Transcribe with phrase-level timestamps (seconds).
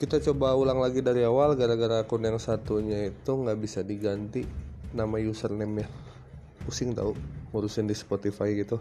[0.00, 4.48] kita coba ulang lagi dari awal gara-gara akun yang satunya itu nggak bisa diganti
[4.96, 5.88] nama username nya
[6.64, 7.12] pusing tau
[7.52, 8.80] ngurusin di Spotify gitu.